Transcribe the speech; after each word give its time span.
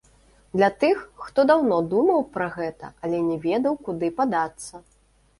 Для 0.59 0.67
тых, 0.83 1.01
хто 1.25 1.43
даўно 1.49 1.75
думаў 1.91 2.23
пра 2.37 2.47
гэта, 2.55 2.89
але 3.07 3.19
не 3.27 3.35
ведаў, 3.43 3.77
куды 3.89 4.09
падацца. 4.23 4.81